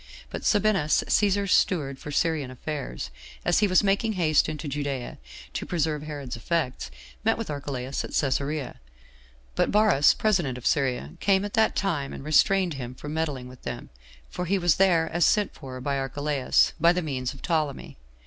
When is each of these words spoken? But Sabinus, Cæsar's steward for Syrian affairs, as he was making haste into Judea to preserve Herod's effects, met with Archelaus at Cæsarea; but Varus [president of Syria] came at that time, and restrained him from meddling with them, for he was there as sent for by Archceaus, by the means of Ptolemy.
But 0.31 0.43
Sabinus, 0.43 1.03
Cæsar's 1.07 1.51
steward 1.51 1.99
for 1.99 2.09
Syrian 2.09 2.49
affairs, 2.49 3.11
as 3.45 3.59
he 3.59 3.67
was 3.67 3.83
making 3.83 4.13
haste 4.13 4.49
into 4.49 4.67
Judea 4.67 5.19
to 5.53 5.65
preserve 5.67 6.01
Herod's 6.01 6.35
effects, 6.35 6.89
met 7.23 7.37
with 7.37 7.51
Archelaus 7.51 8.03
at 8.03 8.09
Cæsarea; 8.09 8.77
but 9.53 9.69
Varus 9.69 10.15
[president 10.15 10.57
of 10.57 10.65
Syria] 10.65 11.11
came 11.19 11.45
at 11.45 11.53
that 11.53 11.75
time, 11.75 12.13
and 12.13 12.23
restrained 12.23 12.73
him 12.73 12.95
from 12.95 13.13
meddling 13.13 13.47
with 13.47 13.61
them, 13.61 13.91
for 14.27 14.45
he 14.45 14.57
was 14.57 14.77
there 14.77 15.07
as 15.11 15.23
sent 15.23 15.53
for 15.53 15.79
by 15.79 15.99
Archceaus, 15.99 16.73
by 16.79 16.91
the 16.91 17.03
means 17.03 17.35
of 17.35 17.43
Ptolemy. 17.43 17.99